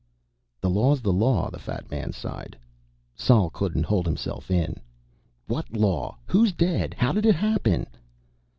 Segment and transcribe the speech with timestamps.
[0.61, 2.57] "The law's the law," the fat man sighed.
[3.15, 4.77] Sol couldn't hold himself in.
[5.45, 6.17] "What law?
[6.25, 6.95] Who's dead?
[6.95, 7.85] How did it happen?"